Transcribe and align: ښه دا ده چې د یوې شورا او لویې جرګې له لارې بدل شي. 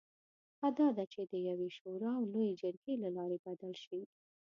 ښه 0.57 0.67
دا 0.79 0.87
ده 0.97 1.03
چې 1.13 1.21
د 1.31 1.33
یوې 1.49 1.69
شورا 1.77 2.11
او 2.17 2.23
لویې 2.33 2.57
جرګې 2.61 2.93
له 3.03 3.09
لارې 3.17 3.37
بدل 3.47 3.73
شي. 3.83 3.99